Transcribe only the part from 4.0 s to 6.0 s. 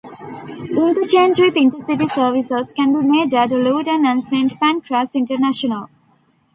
and Saint Pancras International.